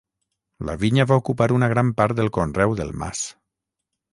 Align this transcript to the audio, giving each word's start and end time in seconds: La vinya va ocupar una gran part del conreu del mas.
La 0.69 0.73
vinya 0.83 1.05
va 1.11 1.17
ocupar 1.21 1.47
una 1.57 1.69
gran 1.73 1.91
part 2.01 2.17
del 2.21 2.33
conreu 2.39 2.75
del 2.81 2.93
mas. 3.05 3.25